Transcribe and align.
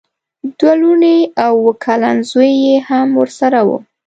دوه 0.57 0.73
لوڼې 0.81 1.17
او 1.45 1.53
اوه 1.63 1.73
کلن 1.83 2.17
زوی 2.31 2.51
یې 2.65 2.75
هم 2.89 3.07
ورسره 3.21 3.59
وو. 3.67 3.77